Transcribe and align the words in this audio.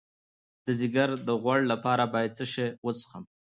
د 0.65 0.67
ځیګر 0.79 1.09
د 1.27 1.29
غوړ 1.41 1.59
لپاره 1.71 2.03
باید 2.13 2.31
څه 2.37 2.45
شی 2.53 2.67
وڅښم؟ 2.85 3.23